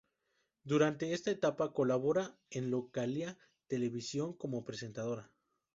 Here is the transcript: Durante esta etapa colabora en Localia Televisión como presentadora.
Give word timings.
Durante 0.63 1.13
esta 1.13 1.29
etapa 1.29 1.73
colabora 1.75 2.35
en 2.49 2.71
Localia 2.71 3.37
Televisión 3.67 4.33
como 4.35 4.65
presentadora. 4.65 5.29